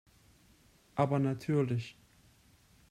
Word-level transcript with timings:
Aber 0.95 1.19
natürlich. 1.19 1.95